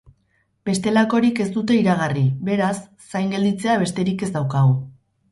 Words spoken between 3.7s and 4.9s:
besterik ez daukagu.